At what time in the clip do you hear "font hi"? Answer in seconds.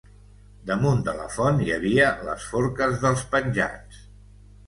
1.33-1.67